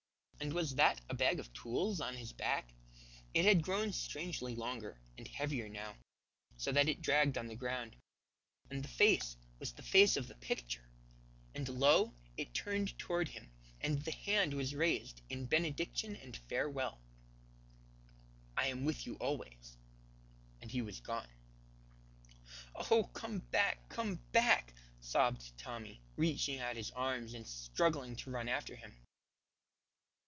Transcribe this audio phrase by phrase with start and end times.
[0.43, 2.73] And was that a bag of tools on his back?
[3.31, 5.97] It had grown strangely longer and heavier now,
[6.57, 7.95] so that it dragged on the ground,
[8.71, 10.89] and the face was the face of the Picture,
[11.53, 13.51] and lo, it turned toward him,
[13.81, 16.99] and the hand was raised in benediction and farewell,
[18.57, 19.77] "I am with you always,"
[20.59, 21.29] and he was gone.
[22.73, 23.03] "Oh!
[23.03, 28.75] come back, come back," sobbed Tommy, reaching out his arms and struggling to run after
[28.75, 28.97] him.